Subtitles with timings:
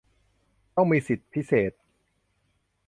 [0.75, 1.71] ต้องมีสิทธิพิเศษ